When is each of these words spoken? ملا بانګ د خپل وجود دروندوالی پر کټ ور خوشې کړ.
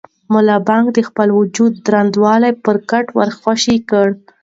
ملا 0.33 0.57
بانګ 0.67 0.85
د 0.93 0.99
خپل 1.07 1.29
وجود 1.39 1.71
دروندوالی 1.85 2.53
پر 2.65 2.77
کټ 2.89 3.07
ور 3.17 3.29
خوشې 3.39 3.77
کړ. 3.89 4.07